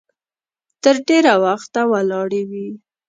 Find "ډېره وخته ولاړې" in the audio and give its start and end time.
1.07-2.41